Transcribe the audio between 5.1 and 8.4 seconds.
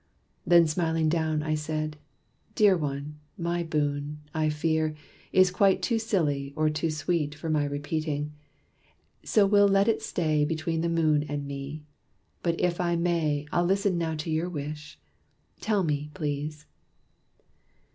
is quite too silly or too sweet For my repeating: